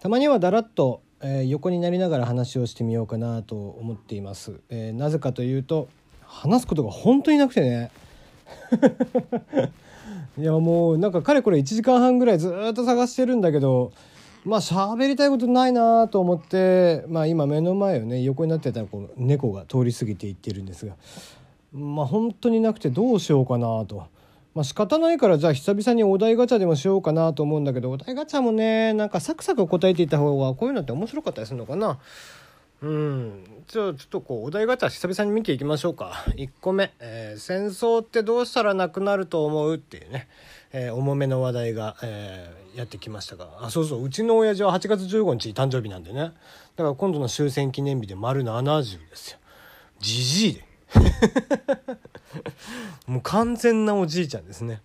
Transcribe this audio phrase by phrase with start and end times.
[0.00, 5.88] たまにはだらっと、えー、横になりながら話をしてみようかなと思っています、えー、なぜかというと
[6.22, 7.90] 話すことが本当になくてね
[10.38, 13.92] いやもうなんかかれこれ1時間半ぐらいずっと探してるんだけど
[14.46, 20.94] まあ喋りたいことないなと思ってまあ今目の前をね横になってたらこう猫が通り過ぎていってるんですが
[21.74, 24.04] まあ本当になくてどうしようかなと。
[24.54, 31.98] まあ仕方ないからじゃあ久々にお題ガチャでもしようかなと思うんだけどお題ガチャもねなんかサクサク答えていた方がこういうのって面白かったりするのかな。
[32.82, 33.44] うん。
[33.68, 36.24] じゃあちょっとこうお題ガチャ久々に見ていきましょうか。
[36.28, 40.28] 1個目、えー、戦争ってどうしたらなくなると思う?」っていうね、
[40.72, 43.48] えー、重めの話題が、えー、やってきましたが。
[43.60, 44.04] あそうそう。
[44.04, 46.20] うちの親父は8月15日誕生日なんでね。
[46.20, 46.34] だか
[46.84, 49.38] ら今度の終戦記念日で丸70ですよ。
[50.00, 50.64] じじいで。
[53.06, 54.80] もう完全なおじいちゃんですね。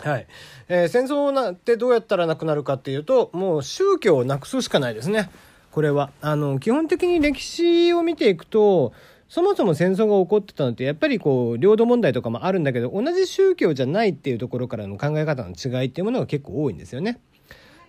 [0.00, 0.26] はい。
[0.68, 5.30] えー、戦争なってどうやったらなくなるかっていうと、もう宗教をなくすしかないですね。
[5.70, 6.10] これは。
[6.20, 8.92] あの、基本的に歴史を見ていくと、
[9.28, 17.18] そもそも戦争が起こってたのってやっぱりこう領土問題とかもあるんだけど同じ宗教じゃないっていうところからの考え方の違いっていうものが結構多いんですよね。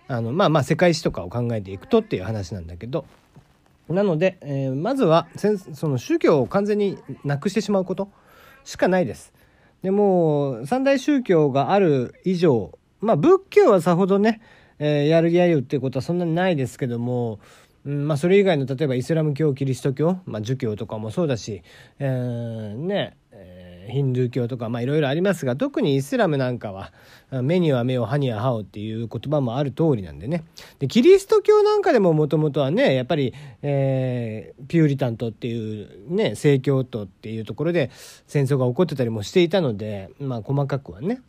[0.08, 3.04] あのまあまあ世界史とかを考えていくとっていう話なんだけど
[3.90, 5.28] なので、えー、まずは
[5.74, 8.10] その宗教を完全になくしてしまうこと
[8.68, 9.32] しかないです。
[9.82, 14.42] でも三大宗教がある以上まあ仏教はさほどね、
[14.78, 17.38] えー、やるやるっていうことはそんなにないですけども、
[17.86, 21.62] うんまあ、それ以外の例えばイスラム教キリスト教、まあ、儒教とかもそうだし、
[21.98, 23.16] えー、ね、
[23.88, 26.92] ヒンドゥー教とかいろいろありますが特にイスラムなんかは
[27.30, 30.44] 目には目を歯には歯をっていう言葉もある通りなんでね。
[30.78, 37.90] でキリスト教なんかでももともとはねやっぱり、えー、ピューリタントっていうね正教徒っていうところで
[38.26, 41.20] 戦争が起こってたりもしていたのでまあ細かくはね。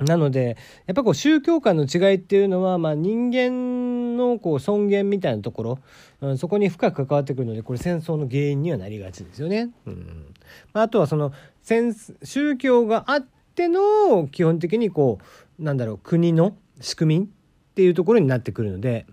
[0.00, 5.78] なのでやっぱこう宗教観の違いっていうのは、まあ、人間のこう尊厳みたいなところ、
[6.20, 9.70] うん、そこに深く関わってくるのでこれ戦争の原因にはなりがちですよね。
[9.86, 10.34] うん。
[10.72, 11.32] まあ、あとはその
[11.62, 15.18] 宗教があっての基本的にこ
[15.58, 17.28] うなんだろう国の仕組みっ
[17.74, 19.06] ていうところになってくるので、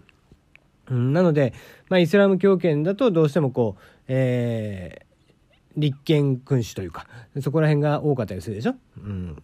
[0.89, 1.53] うん、なので、
[1.89, 7.07] まあ、イスラム教圏だとどうしてもこう、えー、立憲君主というか
[7.41, 8.75] そこら辺が多かったりするでしょ？
[8.97, 9.43] うん、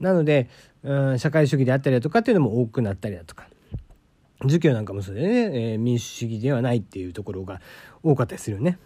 [0.00, 0.48] なので、
[0.82, 3.48] うん、社会主義であったりだとかっていうのも多くなったりだとか
[4.46, 7.60] 儒教なんかもそうでね、えー、民主主義ではないっていうところが
[8.02, 8.78] 多かったりするよね。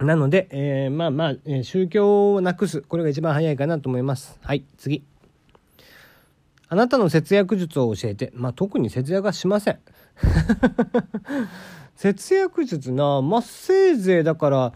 [0.00, 2.80] なので、えー、まあまあ、えー、宗教をなくす。
[2.80, 4.38] これが一番早いかなと思います。
[4.42, 5.04] はい、次。
[6.68, 8.32] あなたの節約術を教えて。
[8.34, 9.78] まあ、特に節約はしません。
[11.96, 14.72] 節約術な、まあ、せいぜいだから、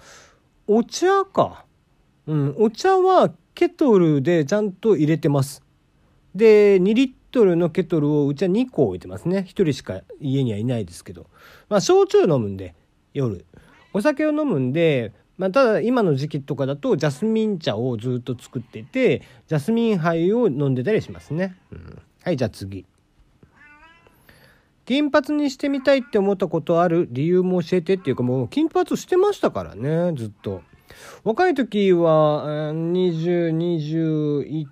[0.66, 1.64] お茶か。
[2.26, 5.62] うん、お茶はケトルでちゃんと入れてます。
[6.34, 9.38] で、2リットルのケトルをうちは2個置いてますね。
[9.38, 11.28] 1人しか家にはいないですけど。
[11.70, 12.74] まあ、焼酎飲むんで、
[13.14, 13.46] 夜。
[13.94, 22.84] お酒を飲むんで、まあ、ただ今の時期とかだとジャスミン茶をずっと作っててジャスミン杯を飲んでたりしますね、うん、はいじゃあ次。
[24.84, 30.60] 金髪にしてみたいって思ったことある理由も教えてっていうかもう金髪してましたからねずっと。
[31.24, 34.66] 若い時は2021、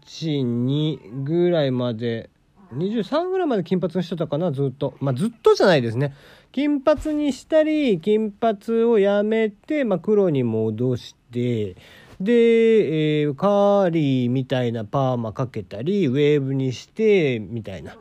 [0.67, 2.29] 2ぐらいまで
[2.77, 4.95] 23ぐらいまで金髪にしてたかなずっと。
[5.01, 6.15] まあずっとじゃないですね。
[6.53, 11.77] 金髪にしたり金髪をやめて、まあ、黒に戻して
[12.21, 17.97] で、えー、カーリーみたいなパーマかけたりウェーブにしてみたいな。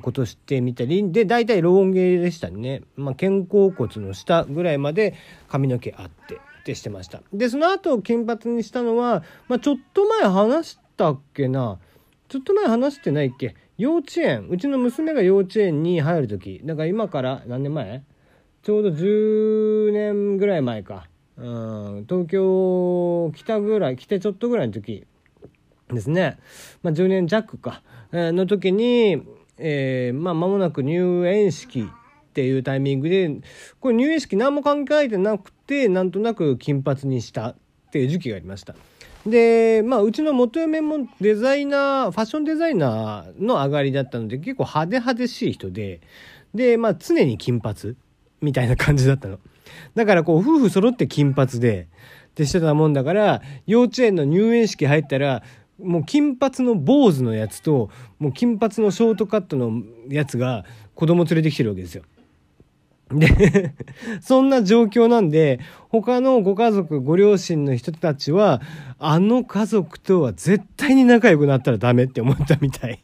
[0.00, 1.12] ことしてみたり。
[1.12, 5.14] で大体ローン毛でしたね、まあ、肩甲骨の下ぐらいまで
[5.48, 7.22] 髪の毛あってってしてました。
[7.32, 11.78] でその後金髪にしたのは、まあ、ちょっと前話したっけな。
[12.28, 13.54] ちょっと前話してないっけ。
[13.78, 16.60] 幼稚園うちの娘が幼稚園に入る時。
[16.64, 18.02] だから今から何年前？
[18.62, 25.04] ちょうど10年ぐらい前か、うん、東京来たぐらい来てちょっとぐらいの時
[25.92, 26.38] ですね、
[26.82, 27.82] まあ、10年弱か、
[28.12, 29.20] えー、の時に、
[29.58, 33.40] えー、まあ間もなく入園式っていうタイミングで
[33.80, 37.56] これ入園式何も考えてなくてなんとなく金髪にしたっ
[37.90, 38.76] ていう時期がありました。
[39.26, 46.00] で、まあ、うちの元嫁もデザイナー、ファッションデザイナーの上がりだったので、結構派手派手しい人で、
[46.54, 47.96] で、まあ、常に金髪
[48.40, 49.38] みたいな感じだったの。
[49.94, 51.88] だから、こう、夫婦揃って金髪で、
[52.30, 55.42] ってしてたもんだから、幼稚園の入園式入ったら、
[55.78, 60.64] もう金髪の坊主のやつと、もう金髪のショートカットのやつが
[60.94, 62.04] 子供連れてきてるわけですよ。
[63.18, 63.74] で
[64.20, 68.60] そんな状況なんで、他のご家族、ご両親の人たちは、
[68.98, 73.02] あの家族とは絶対に仲良くなったらダメって思ったみたい。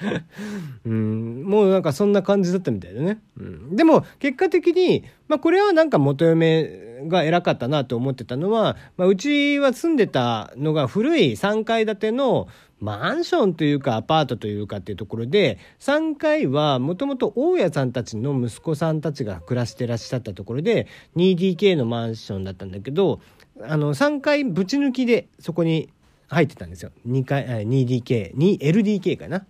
[0.84, 3.18] うん、もうなんかそんな感じだったみたいだね。
[3.38, 20.86] うん、でも結果的に、まあこれはなんか元嫁が偉かったなと思ってたのは、まあうちは住んでたのが古い3階建てのマンションというかアパートというかっていうところで、3階はもともと大家さんたちの息子さんたちが暮らしてらっしゃったところで、
[21.16, 23.20] 2DK のマンションだったんだけど、
[23.62, 25.88] あの3階ぶち抜きでそこに
[26.28, 26.90] 入ってたんですよ。
[27.08, 29.46] 2階、2DK、2LDK かな。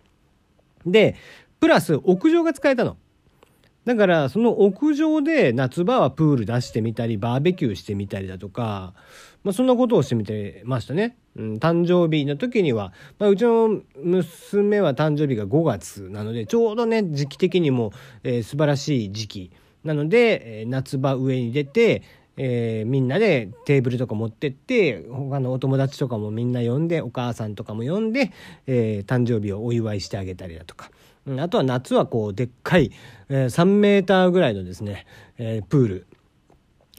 [0.86, 1.16] で、
[1.58, 2.96] プラス屋上が使えたの。
[3.86, 8.94] だからその屋上で夏場はプール出してみたりバーベキューしてみたりだとか、
[9.44, 11.16] まあ、そんなことをしてみてましたね。
[11.42, 17.92] ん、誕生日の時には、まあ、うちの娘は誕生日が5月なのでちょうどね時期的にも、
[18.22, 19.52] えー、素晴らしい時期。
[19.84, 22.02] なので、えー、夏場上に出て、
[22.36, 28.32] えー、みんなでテーブルとか持ってって他のお友達とかもみんな呼んでお母さんとかも呼んで、
[28.66, 30.90] えー、誕生日をお祝いしてあげたりだとか、
[31.38, 32.90] あとは夏はこうでっかい、
[33.28, 35.06] えー、3メーターぐらいのですね、
[35.38, 36.06] えー、プール。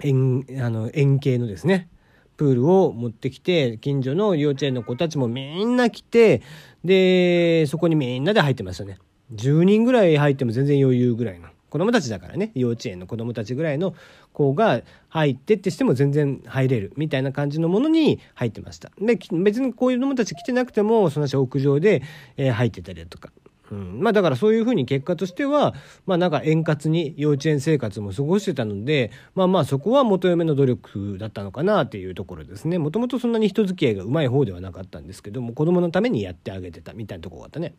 [0.03, 1.89] 円あの円形のですね
[2.37, 6.41] プールを持ってきて近所の幼稚園の子たちもみんな来て
[6.85, 8.99] でそこにみんなで入ってましたね。
[9.33, 11.49] 10人ぐらい入っても全然余裕ぐらいの。
[11.69, 12.51] 子供たちだからね。
[12.55, 13.93] 幼稚園の子供たちぐらいの
[14.31, 18.91] 子が入ってってしても全然入れるみたいな感じのものに入ってました。
[19.01, 22.03] で別にこういう子供たち来てなくてもその人屋上で、
[22.37, 23.31] え、入ってたりだとか。
[23.71, 25.73] うん、まあだからそういうふうに結果としては
[26.05, 37.73] まあなんか円滑に幼稚園生活も過ごしてたのでまあまあそこは元嫁の努力だったのかなっていうところですねもともとそんなに人付き合いがうまい方ではなかったんですけども子供のためにやってあげてたみたいなとこがあったね。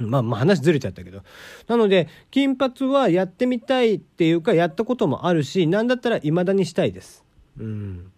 [0.00, 1.22] まあまあ話ずれちゃったけど。
[1.66, 7.24] なので、金髪はやってみたいっていうか、やったこともあるし、なんだったら未だにしたいです。
[7.58, 8.12] うん。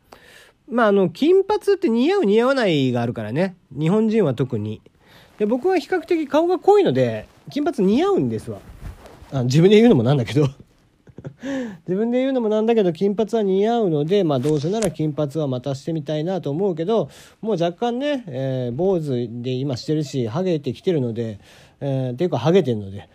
[0.68, 3.56] まああの、金髪って似合う似合わないがあるからね。
[3.72, 4.82] 日本人は特に。
[5.40, 8.58] で、僕は比較的顔が濃いので、金髪似合うんですわ。
[9.32, 10.42] あ自分で言うのもなんだけど
[11.86, 17.08] 自分で言うのもなんだけど金髪は似合うので、まあ、どうせなら金髪はまたしてみたいなと思うけど
[17.40, 21.38] もう若干ね、えー、坊主で今してるしハゲてきてるので、
[21.80, 23.08] えー、っていうかハゲてるので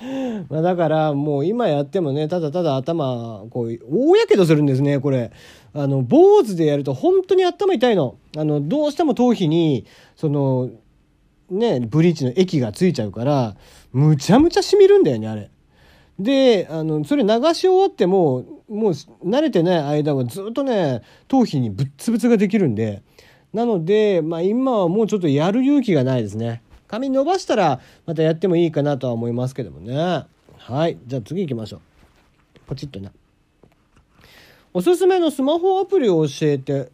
[0.48, 5.32] まだからもう今やってもねただただ頭こう大やけどするんですねこれ。
[5.74, 8.16] あの坊主でやると本当に頭痛いの。
[8.36, 9.84] あのどうしても頭皮に
[10.16, 10.70] その
[11.50, 13.56] ねブリーチの液がついちゃうから
[13.92, 15.50] むちゃむちゃしみるんだよねあれ。
[16.18, 18.92] であのそれ流し終わってももう
[19.24, 23.02] 慣れてない間はずっとね頭皮にぶっつぶつができるんで。
[23.52, 26.62] なので、まあ、今はもうちょっとやる勇気がないですね。
[26.88, 30.26] 髪伸ばしたらまたやってもいいかなとは思いますけどもね。
[30.56, 30.98] はい。
[31.06, 31.80] じゃあ次行きましょう。
[32.66, 33.12] ポチッとな。
[34.74, 36.90] おすすめのスマホアプリを教えて。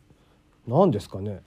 [0.67, 1.41] 何ですかね。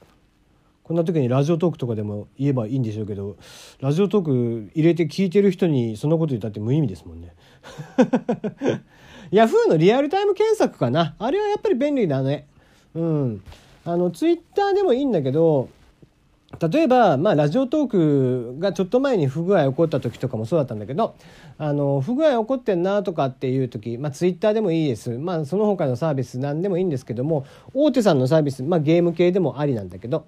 [0.84, 3.36] こんな時にラジオトークとかでも言えばいいんでしょうけど
[3.82, 7.34] ラジオトーク入れて聞いてる人にそんなこと言ったって無意味ですもんね。
[9.32, 11.16] ヤフーのリアルタイム検索かな。
[11.20, 12.48] あれはやっぱり便利だね。
[12.96, 13.44] うん。
[13.84, 15.70] あのツイッターでもいいんだけど
[16.60, 17.88] 例えば、まあ、ラジオトー
[18.56, 21.16] クがちょっと前に不具合起こった時とかもそうだったんだけど
[21.58, 30.26] あの不具合起こってんなとかっていう時、まあ、ツイッターでもいいです、まあ、その他のサービス何でもいいんですけども大手さんのサービス、まあ、ゲーム系でもありなんだけど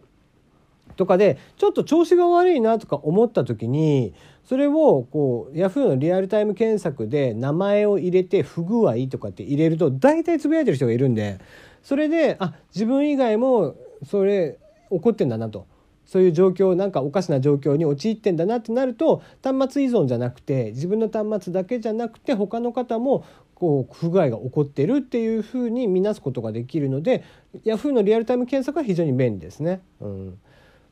[0.98, 4.14] とかでちょっと調子が悪いなとか思った時に
[4.44, 11.40] それをこう Yahoo のリアルタイム検索で名前を入れて不具合とかって入れると大体つぶやいてる人がいるんで
[11.82, 14.58] それであ自分以外もそれ
[14.92, 15.66] 起こってんだなと。
[16.10, 23.24] そういう状況なんかおかしな状況に陥ってんだなってなると端末依存じゃなくて自分の端末だけじゃなくて他の方も
[23.54, 27.24] こう不具合が起こってるっていうふうに見なすことができるので
[27.64, 29.82] Yahoo のリアルタイム検索は非常に便利ですね。
[30.02, 30.40] うん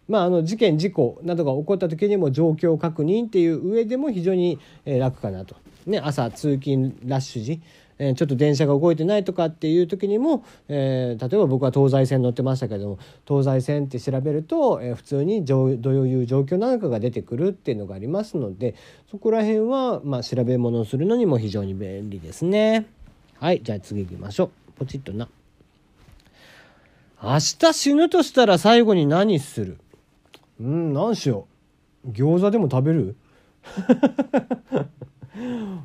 [0.08, 5.56] まあ、あの事件事故などが起こった時にも状況確認っていう上でも非常に楽かなと。
[5.88, 7.62] ね、朝通勤ラッシュ時、
[8.00, 18.76] えー、ちょっと電車が動いてないとかっていう時にも、えー、例えば僕は東西線乗ってましたけども東西線って調べると、えー、普通にどういう状況なのかが出てくるっていうのがありますので
[19.10, 22.88] そこら辺は、まあ、調べ物をするのにも非常に便利ですね。
[23.40, 24.50] はいじゃあ次行きましょう。
[24.80, 25.28] ポチッとな。
[27.22, 29.78] 明日死ぬとしたら最後に何する？
[30.60, 31.48] うん何しよ
[32.06, 33.16] う餃子でも食べる？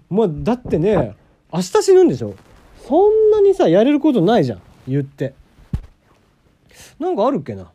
[0.08, 1.14] まあだってね
[1.52, 2.34] 明日死ぬんでしょ？
[2.86, 4.62] そんなにさやれることないじゃん。
[4.88, 5.34] 言って。
[6.98, 7.70] なんかあるっけな？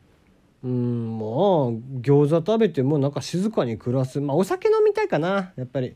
[0.64, 1.30] うんまあ
[2.02, 4.20] 餃子食べてもなんか静かに暮らす。
[4.20, 5.96] まあお酒飲みたいかなやっぱり。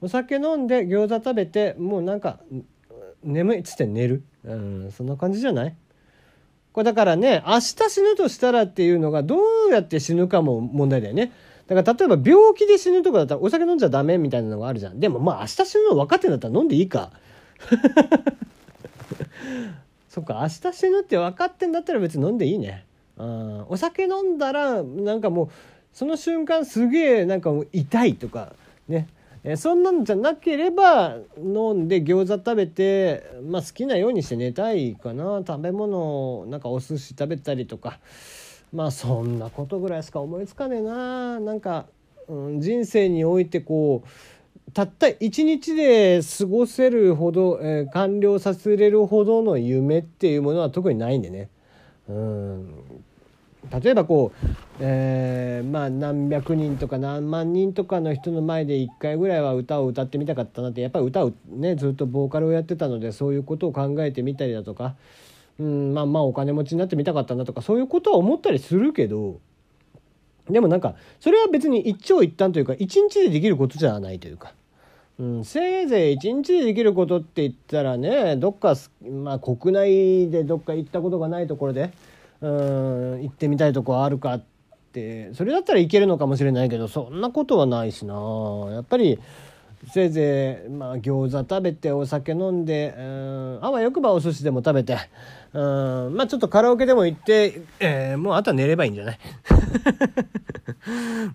[0.00, 2.40] お酒飲んで餃子食べてもうなんか
[3.22, 4.24] 眠いっつって寝る。
[4.44, 5.76] うんそんな感じじゃない？
[6.72, 9.36] これだからね、明日死ぬとしたらっていうのがど
[9.68, 11.30] うやって死ぬかも問題だよね。
[11.66, 15.00] だから例えば病気で死ぬとかだったらお酒飲んじゃダメみたいなのがあるじゃん。
[15.00, 17.10] でもまあ明日死ぬの分かってんだったら飲んでいいか。
[20.10, 22.84] そっか、明日死ぬって分かってんだったら別に飲んでいいね。
[23.16, 25.48] うん、お酒飲んだらなんかもう
[25.92, 28.52] その瞬間すげえなんかもう痛いとか
[28.88, 29.06] ね
[29.44, 37.98] えそんなんじゃなければ飲んで餃子食べて、まあ、好きなようにして寝たいかな食べ物なんかお寿司食べたりとか
[38.74, 41.38] まあそんなことぐらいしか思いつかねえな。
[41.38, 41.86] なんか、
[42.28, 51.48] うん、人生においてこうたった一日で過ごせるほど、えー、完了させれるほどの夢っていうものは特にないんでね。
[52.08, 52.84] うん。
[53.82, 54.46] 例えばこう、
[54.80, 64.96] えー、まあ何百人とか何万人とかの人の前で1回ぐらいは歌を歌ってみたかったなってやっぱり歌をねずっとボーカルをやってたのでそういうことを考えてみたりだとか、
[65.58, 69.40] うん、まあまあお金持ちになってみたかったなとかそういうことは思ったりするけど
[70.50, 74.52] でもなんかそれは別に一長一短というか一日でできることじゃないというか。
[75.16, 78.74] うん、せいぜい一日でできることって言ったらねどっか、
[79.08, 81.92] まあ、国内でどっか行ったことがないところで
[82.40, 84.44] うん行ってみたいとこあるかっ
[84.92, 88.14] てそれだったらいけるのかもしれないけどそんなことはないしな
[88.72, 89.20] やっぱり
[89.90, 94.96] せいぜい、まあ、餃子食べてお酒飲んでうんあわよくばお寿司でも食べて
[95.52, 95.58] う
[96.10, 99.18] んまあちょっとカラオケでも行って、えー、もうあとは寝ればいいんじゃない？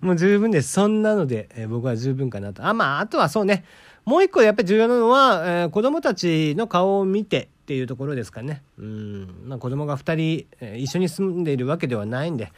[0.00, 3.64] もう十分ですそんなので、えー、僕は十分かなとあまああとはそうね
[4.04, 8.62] もう一個やっぱり重要なのは、えー、子供たちの顔を見てっていうところですかね。
[8.78, 9.28] うん。
[9.46, 12.50] まあ子供が2人、えー、一緒に住んでいるわけではないんで、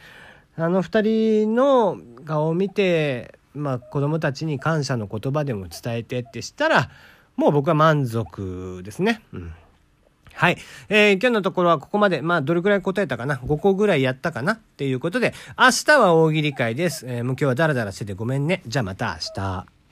[0.55, 6.89] あの2人の顔を見て、まあ子供たちに感謝の言葉でも伝えてってしたら、
[7.35, 9.21] もう僕は満足ですね。
[9.33, 9.53] うん。
[10.33, 10.57] はい。
[10.89, 12.21] えー、今日のところはここまで。
[12.21, 14.53] まあ、どれくらい答えたかな ?5 個ぐらいやったかな？
[14.53, 17.05] っていうことで、明日は大喜利会です。
[17.07, 18.63] えー、もう今日はダラダラしててごめんね。
[18.65, 19.82] じゃあまた明日。